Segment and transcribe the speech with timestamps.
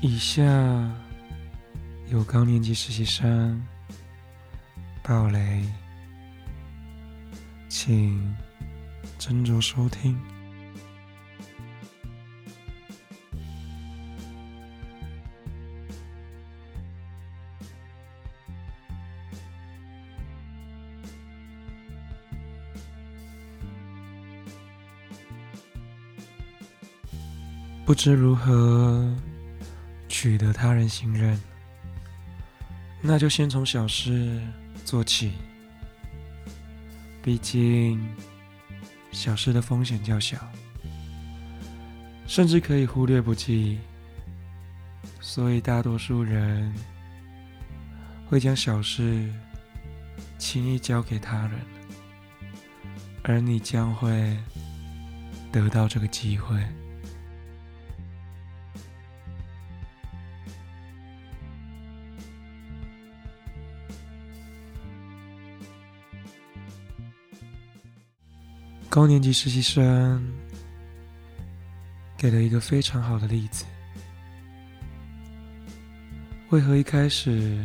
[0.00, 0.44] 以下
[2.08, 3.60] 有高年级实习生
[5.02, 5.64] 暴雷，
[7.68, 8.36] 请
[9.18, 10.16] 斟酌收听。
[27.84, 29.12] 不知如何
[30.20, 31.40] 取得他人信任，
[33.00, 34.42] 那就先从小事
[34.84, 35.34] 做起。
[37.22, 38.04] 毕竟
[39.12, 40.36] 小事的风险较小，
[42.26, 43.78] 甚至可以忽略不计，
[45.20, 46.74] 所以大多数人
[48.26, 49.24] 会将小事
[50.36, 51.52] 轻易交给他人，
[53.22, 54.36] 而你将会
[55.52, 56.60] 得到这个机会。
[68.90, 70.32] 高年级实习生
[72.16, 73.64] 给了一个非常好的例子：
[76.48, 77.62] 为何一开始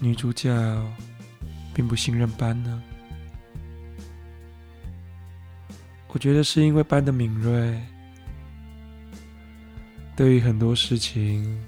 [0.00, 0.50] 女主角
[1.74, 2.82] 并不信任班呢？
[6.08, 7.78] 我觉得是因为班的敏锐，
[10.14, 11.60] 对于很多事情，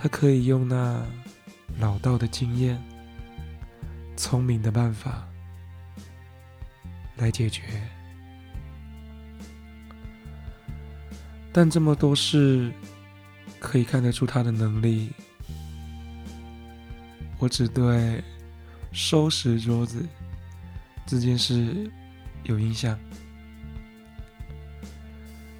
[0.00, 1.04] 他可以用那
[1.78, 2.80] 老道的经验。
[4.18, 5.24] 聪明的办法
[7.18, 7.62] 来解决，
[11.52, 12.72] 但这么多事
[13.60, 15.12] 可以看得出他的能力。
[17.38, 18.20] 我只对
[18.90, 20.04] 收拾桌子
[21.06, 21.88] 这件事
[22.42, 22.98] 有印象。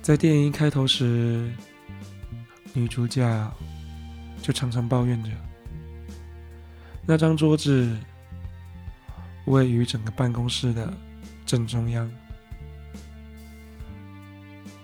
[0.03, 1.49] 在电影开头时，
[2.73, 3.57] 女主角
[4.43, 5.31] 就常常抱怨着
[7.07, 7.97] 那张桌子。
[9.49, 10.93] 位于整个办公室的
[11.45, 12.11] 正中央，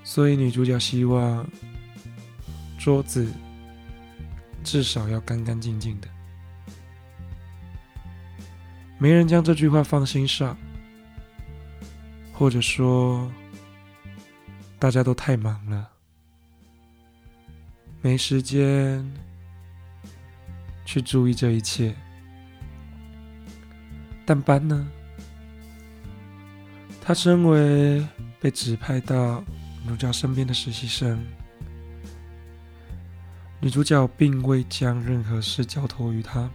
[0.02, 1.46] 所以女主角希望
[2.78, 3.30] 桌子
[4.62, 6.08] 至少要干干净净的。
[8.98, 10.56] 没人将这句话放心上，
[12.32, 13.30] 或者说
[14.78, 15.90] 大家都太忙了，
[18.00, 19.04] 没时间
[20.86, 21.94] 去注意这一切。
[24.26, 24.86] 但班呢？
[27.06, 28.02] 他身为
[28.40, 29.44] 被指派到
[29.82, 31.22] 女主角身边的实习生，
[33.60, 36.48] 女主角并未将任何事交托于他，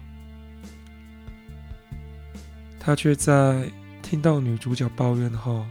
[2.80, 3.70] 他却在
[4.02, 5.64] 听到女主角抱怨后，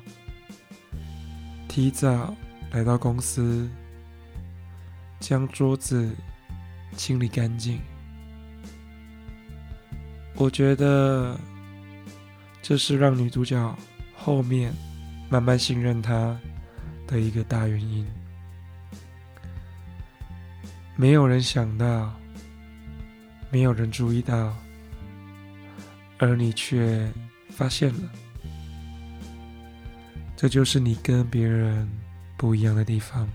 [1.67, 2.33] 提早
[2.71, 3.69] 来到公司，
[5.19, 6.15] 将桌子
[6.97, 7.81] 清理干净。
[10.37, 11.37] 我觉得。
[12.69, 13.75] 这是让女主角
[14.15, 14.71] 后面
[15.31, 16.39] 慢慢信任他
[17.07, 18.07] 的一个大原因。
[20.95, 22.15] 没有人想到，
[23.51, 24.55] 没有人注意到，
[26.19, 27.11] 而你却
[27.49, 28.11] 发现了。
[30.37, 31.89] 这就是你跟别人
[32.37, 33.27] 不一样的地方。